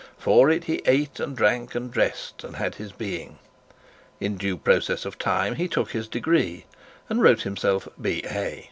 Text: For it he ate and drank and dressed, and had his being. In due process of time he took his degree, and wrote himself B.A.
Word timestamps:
For 0.17 0.49
it 0.49 0.63
he 0.63 0.81
ate 0.87 1.19
and 1.19 1.37
drank 1.37 1.75
and 1.75 1.91
dressed, 1.91 2.43
and 2.43 2.55
had 2.55 2.73
his 2.73 2.91
being. 2.91 3.37
In 4.19 4.35
due 4.35 4.57
process 4.57 5.05
of 5.05 5.19
time 5.19 5.57
he 5.57 5.67
took 5.67 5.91
his 5.91 6.07
degree, 6.07 6.65
and 7.07 7.21
wrote 7.21 7.43
himself 7.43 7.87
B.A. 8.01 8.59